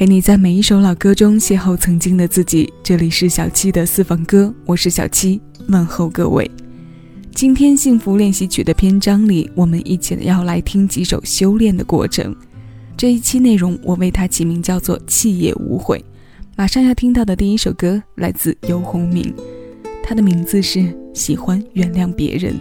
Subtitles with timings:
[0.00, 2.72] 陪你在每一首老歌中邂逅曾经的自己。
[2.82, 5.38] 这里是小七的私房歌，我是小七，
[5.68, 6.50] 问候各位。
[7.34, 12.34] 今天幸福练习曲的篇章里，我们一起要来听几首修炼的过程。
[12.96, 16.02] 这一期内容我为它起名叫做“气也无悔”。
[16.56, 19.30] 马上要听到的第一首歌来自游鸿明，
[20.02, 20.78] 他的名字是
[21.12, 22.54] 《喜欢原谅别人》。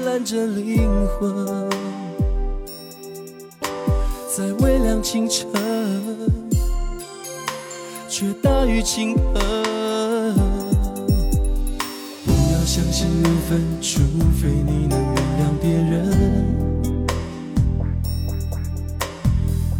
[0.00, 1.68] 灿烂着灵魂，
[4.34, 5.46] 在微亮清晨，
[8.08, 10.34] 却大雨倾盆。
[12.24, 14.00] 不要相信缘分，除
[14.40, 16.10] 非你能原谅别人。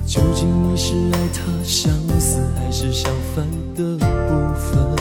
[0.06, 1.90] 究竟你是爱他相
[2.20, 4.04] 似，还是相反的部
[4.60, 4.96] 分？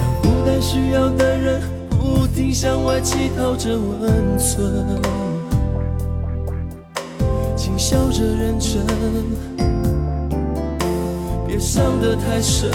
[0.00, 1.77] 当孤单需要的人。
[2.08, 4.98] 不停向外乞讨着温存，
[7.54, 8.82] 请笑着认真，
[11.46, 12.70] 别伤得太深。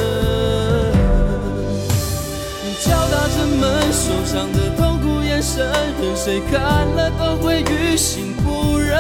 [2.80, 5.68] 敲打着门，受伤的痛苦眼神，
[6.00, 8.96] 任谁看了都会于心不忍。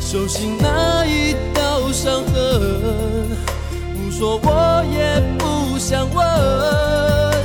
[0.00, 2.34] 手心那一道伤痕，
[3.94, 7.37] 不说我也不想问。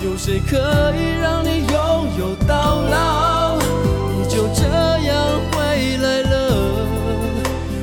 [0.00, 0.56] 有谁可
[0.96, 3.58] 以让你拥有到老？
[3.58, 6.86] 你就这样回来了，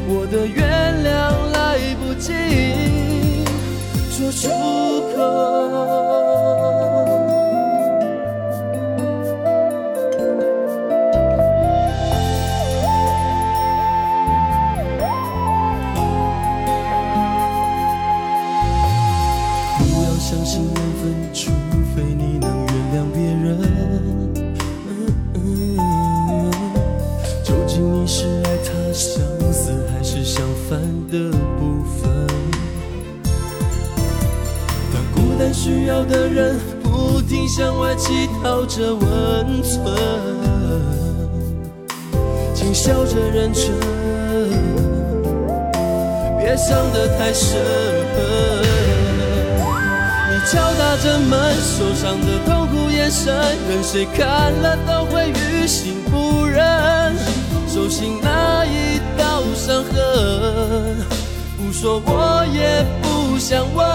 [0.07, 1.07] 我的原谅
[1.51, 2.31] 来不及
[4.09, 4.49] 说出
[5.13, 6.24] 口。
[50.85, 53.33] 你敲打着门，受伤的痛苦眼神，
[53.67, 56.61] 任谁看了都会于心不忍。
[57.67, 60.97] 手心那一道伤痕，
[61.57, 63.85] 不说我也不想问。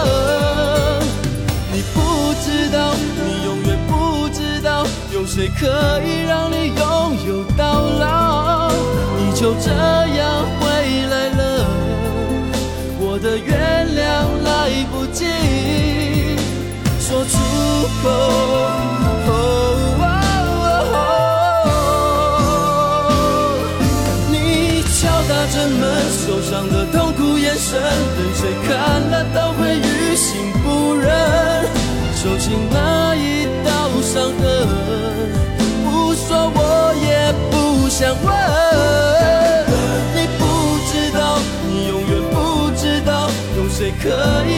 [1.72, 2.92] 你不知道，
[3.24, 4.84] 你永远不知道，
[5.14, 8.72] 有谁可以让你拥有到老？
[9.16, 10.66] 你就这样回
[11.08, 11.64] 来了，
[12.98, 13.98] 我的原谅
[14.44, 15.24] 来不及
[17.10, 17.34] 说出
[18.04, 18.06] 口。
[24.30, 25.82] 你敲打着门，
[26.24, 28.70] 受伤的痛苦眼神，任谁看
[29.10, 31.10] 了都会于心不忍。
[32.14, 34.40] 手心那一道伤痕，
[35.84, 36.58] 不说我
[36.94, 37.52] 也不
[37.88, 38.30] 想问。
[40.14, 40.40] 你不
[40.92, 41.18] 知道，
[41.68, 44.06] 你永远不知道，有谁可
[44.46, 44.50] 以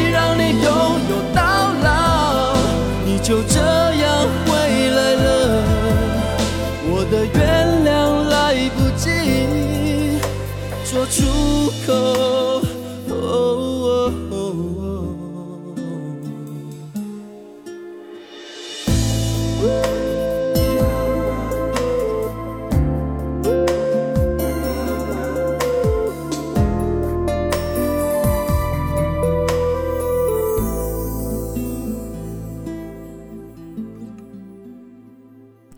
[11.06, 12.51] 出口。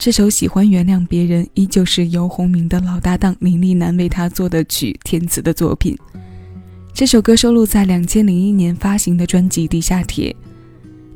[0.04, 5.96] 这首《喜欢原谅别人》依旧是游鸿明的老搭档林立南为他作的曲填词的作品。
[6.92, 10.30] 这首歌收录在两千零一年发行的专辑《地下铁》，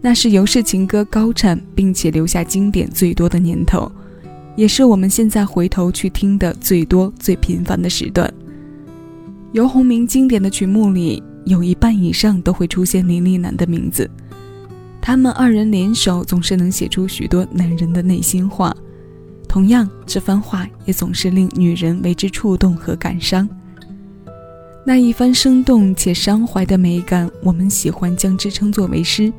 [0.00, 3.92] 那是尤氏情歌高产并且留下经典最多的年头，
[4.56, 8.32] 也是我们现在回头去听的最多最频繁的时段。
[9.52, 14.10] 游鸿明经典的曲目里，有一半以上都会出现林立南的名字。
[15.00, 18.76] 他们二人联手，总是能写出许多男人的内心话。
[19.48, 23.48] 同样，这番话也总是令女人为之触动和感伤。
[24.84, 29.32] 那一番生动且伤怀的美感，我们喜欢将之称作为诗。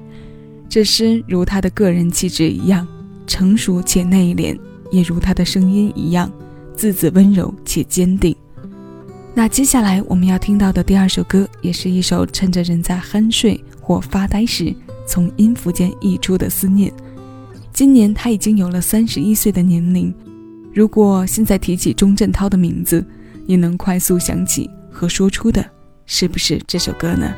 [0.67, 2.88] 这诗如他的个人气质一样
[3.25, 4.57] 成熟且内敛，
[4.91, 6.31] 也如他的声音一样
[6.75, 8.35] 字字温柔且坚定。
[9.33, 14.75] 那接下来我们要听到的第二首歌，也是一首趁着人在酣睡或发呆时。
[15.09, 16.94] 从音符间溢出的思念。
[17.73, 20.13] 今年他已经有了三十一岁的年龄。
[20.71, 23.03] 如果现在提起钟镇涛的名字，
[23.47, 25.65] 你能快速想起和说出的，
[26.06, 27.33] 是不是这首歌呢？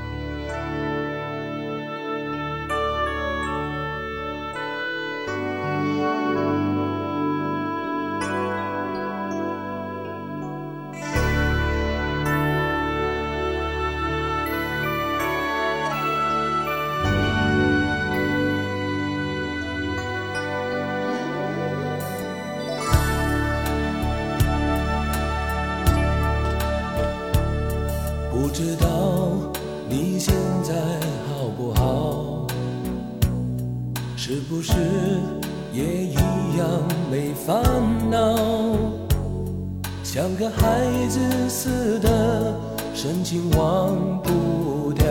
[40.13, 42.53] 像个孩子似的
[42.93, 45.07] 深情忘不掉。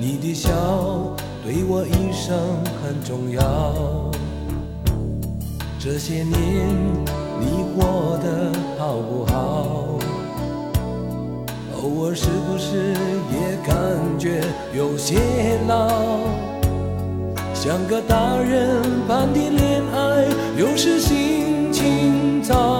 [0.00, 0.50] 你的笑
[1.44, 2.36] 对我一生
[2.82, 4.10] 很重要。
[5.78, 6.66] 这些年
[7.38, 9.96] 你过得好不好？
[11.80, 12.92] 偶尔是不是
[13.30, 14.42] 也感觉
[14.74, 15.20] 有些
[15.68, 15.88] 老？
[17.54, 20.26] 像个大人般的恋爱，
[20.58, 22.79] 有时心情糟，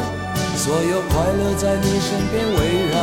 [0.61, 2.95] 所有快乐在你身边围绕，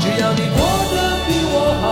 [0.00, 0.58] 只要你过
[0.90, 0.94] 得
[1.28, 1.86] 比我好，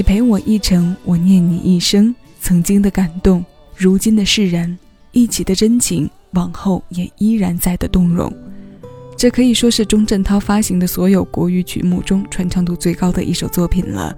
[0.00, 2.14] 你陪我一程，我念你一生。
[2.40, 3.44] 曾经的感动，
[3.76, 4.78] 如今的释然，
[5.12, 8.32] 一起的真情，往后也依然在的动容。
[9.14, 14.16] 这可以说是钟镇涛发行的所有国语曲目中传唱度最高的一首作品了。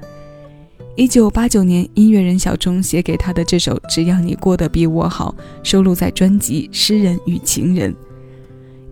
[0.94, 5.34] 一九八九年，音乐人小钟写给他的这首《只要你过得比我好》，
[5.68, 7.92] 收录在专辑《诗人与情人》。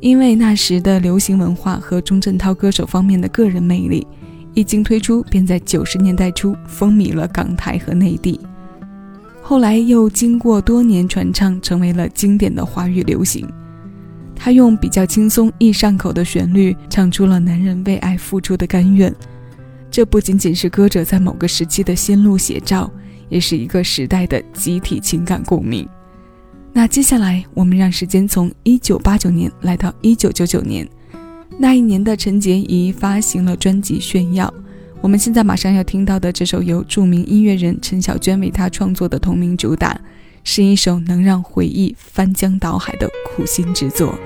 [0.01, 4.05] 因为那时的流行文化和钟镇涛歌手方面的个人魅力，
[4.55, 8.41] 一经推出便在九十年代初风靡了港台和内地。
[9.43, 13.49] 后来又经过多年传唱，成为了经典的华语流行。
[14.35, 19.15] 他用比较轻松易上口的旋律，唱出了男人为爱付出的甘愿。
[19.91, 22.91] 这不仅仅是歌者在某个时期的心路写照，
[23.29, 25.87] 也是一个时代的集体情感共鸣。
[26.73, 30.89] 那接下来，我们让时间从一九八九年来到一九九九年，
[31.63, 34.47] 那一年的陈洁仪发行了专辑《炫耀》。
[35.03, 40.01] 我们现在马上要听到的这首由著名音乐人陈小娟为她创作的同名主打，
[40.43, 44.19] 是一首能让回忆翻江倒海的苦心之作。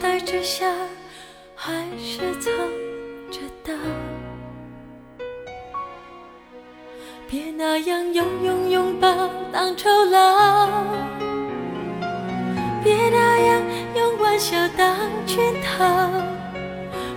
[0.00, 0.66] 带着笑，
[1.54, 2.52] 还是藏
[3.30, 3.72] 着刀？
[7.28, 10.68] 别那样用拥拥抱当酬劳，
[12.82, 13.62] 别那样
[13.94, 16.10] 用玩笑当圈套。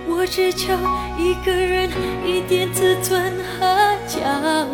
[0.06, 0.72] 我只求
[1.18, 1.90] 一个人
[2.24, 3.64] 一点自尊和
[4.06, 4.66] 骄傲。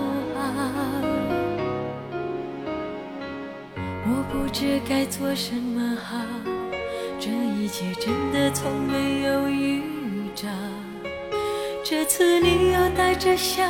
[4.07, 6.19] 我不知该做什么好，
[7.23, 9.83] 这一切真的从没有预
[10.35, 10.49] 兆。
[11.85, 13.63] 这次你又带着笑，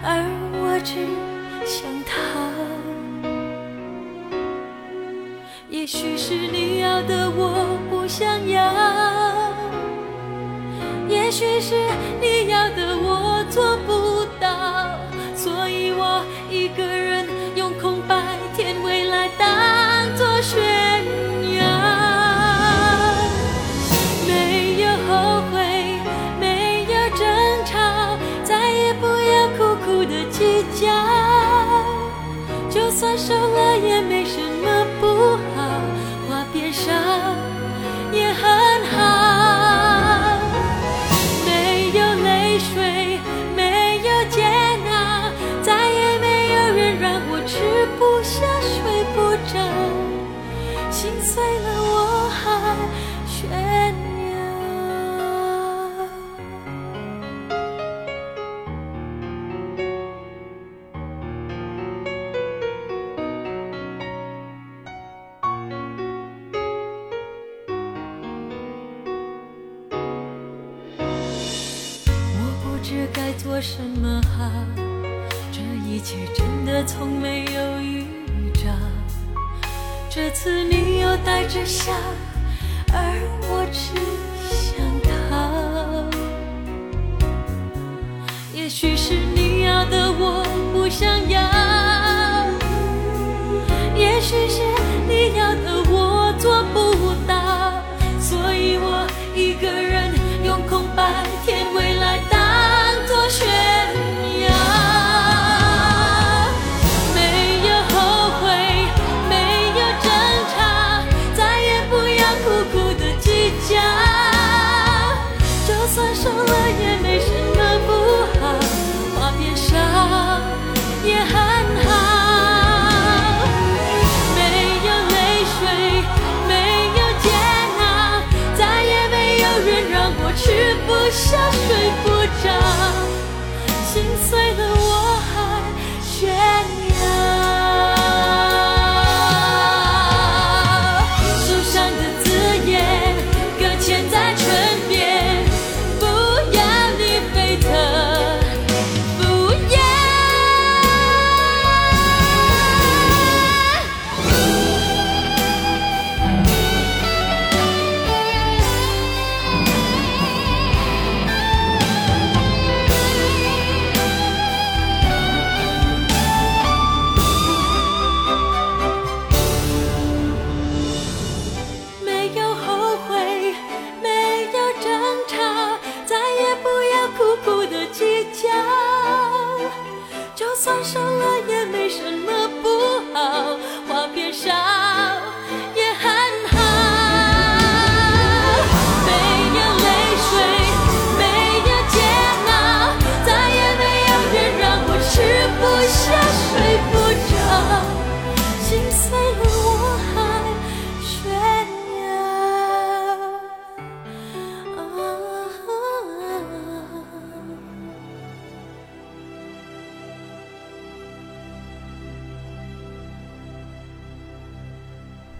[0.00, 0.94] 而我只
[1.66, 2.12] 想逃。
[5.68, 8.72] 也许是你要的，我不想要。
[11.08, 11.74] 也许是
[12.20, 15.00] 你要的，我做不到，
[15.34, 17.26] 所以我一个人
[17.56, 20.62] 用空白填未来当作炫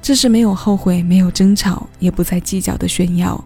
[0.02, 3.42] 这是没有后悔、没有争吵、也不再计较的炫耀。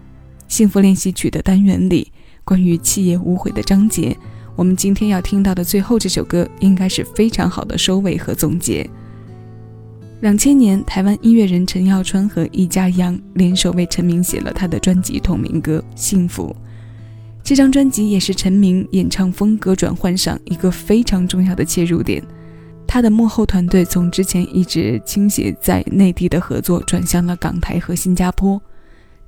[0.48, 2.10] 幸福练习曲的单元里，
[2.44, 4.16] 关于弃业无悔的章节，
[4.56, 8.88] 我们今天要听到的最后这首歌，应该是非常好的收尾和总结。
[10.22, 16.56] 两千年，台湾音乐人陈耀川和易家扬联手为陈明写了他的专辑同名歌《幸福》。
[17.44, 22.24] 这张专辑也是陈明演唱风格转换上一个非常重要的切入点。
[22.96, 28.58] 他的幕后团队从之前一直倾斜在内地的合作，转向了港台和新加坡。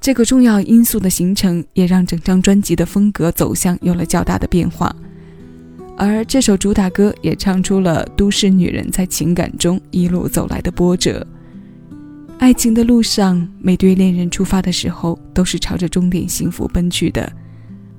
[0.00, 4.96] 这个重要因素的形成，也让整张专辑的风格走向有了较大的变化。
[5.98, 11.26] 而这首主打歌也唱出了都市女人在情感中一路走来的波折。
[12.38, 17.30] 爱情的路上，每对恋人出发的时候都是朝着终点幸福奔去的，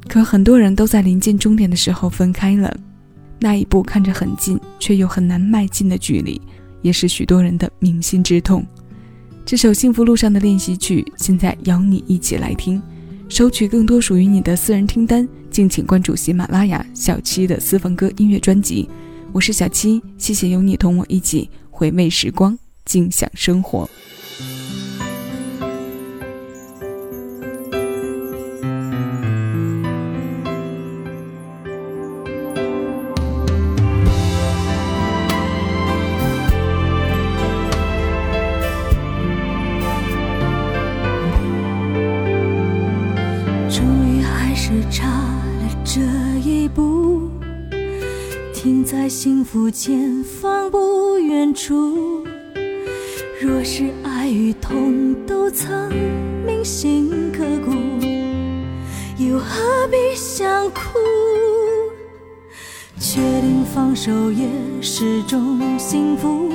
[0.07, 2.75] 可很多人都在临近终点的时候分开了。
[3.39, 6.41] 那一步看着很近，却又很难迈进的距离，
[6.81, 8.65] 也是许多人的铭心之痛。
[9.45, 12.81] 这首《幸福路上的练习曲》，现在邀你一起来听。
[13.29, 18.89] 收取更多属于你的私人听单，敬请关注喜马拉雅小七的私房歌音乐专辑。
[19.31, 23.89] 我是小七，谢谢有你同我一起回味时光，静享生活。
[49.51, 52.23] 福前方不远处，
[53.41, 55.89] 若是爱与痛都曾
[56.45, 57.71] 铭心刻骨，
[59.17, 60.99] 又何必想哭？
[62.99, 64.47] 确定放手也
[64.83, 66.51] 是种幸福，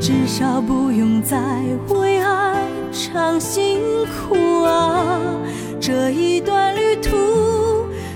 [0.00, 1.42] 至少不用再
[1.88, 5.20] 为爱尝辛苦啊！
[5.80, 7.16] 这一段旅途，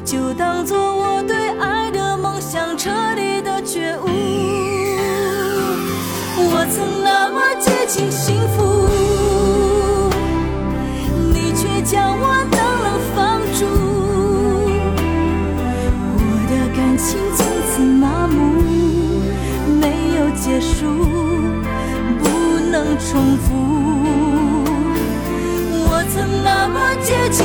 [0.05, 1.82] 就当做我对爱
[2.77, 4.07] 彻底的觉悟，
[6.39, 8.89] 我曾那么接近幸福，
[11.33, 13.61] 你却将我冷冷放逐。
[16.17, 18.37] 我的感情从此麻木，
[19.79, 19.83] 没
[20.17, 20.73] 有结束，
[22.19, 22.25] 不
[22.71, 23.47] 能重复。
[25.85, 27.45] 我曾那么接近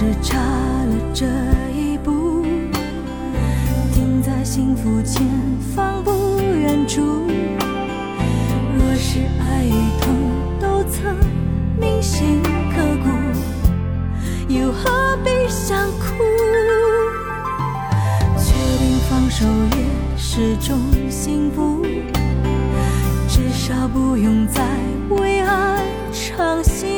[0.00, 1.26] 只差了这
[1.74, 2.44] 一步
[3.92, 5.26] 停在幸福前
[5.74, 7.02] 方不远处
[8.78, 10.14] 若是爱与痛
[10.60, 11.16] 都曾
[11.80, 13.08] 铭心刻骨
[14.46, 16.14] 又何必想哭
[18.38, 19.44] 确定放手
[19.76, 20.78] 也是种
[21.10, 21.82] 幸福
[23.28, 24.62] 至少不用再
[25.10, 25.82] 为爱
[26.12, 26.97] 伤心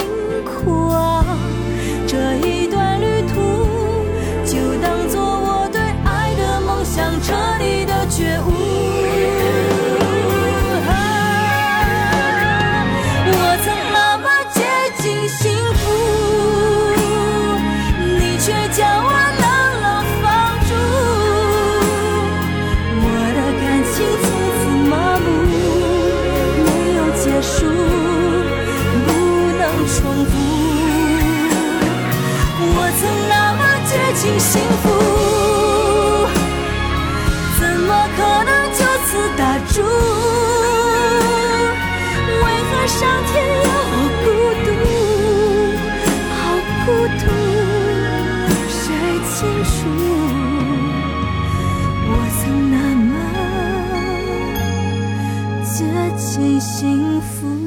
[39.81, 39.87] 主？
[42.45, 43.33] 为何上天
[43.65, 44.27] 要我孤
[44.67, 44.69] 独？
[46.37, 46.41] 好
[46.85, 46.89] 孤
[47.19, 47.23] 独，
[48.69, 48.79] 谁
[49.31, 49.69] 清楚？
[52.13, 52.75] 我曾那
[53.09, 53.11] 么
[55.65, 55.69] 接
[56.17, 57.60] 近幸福。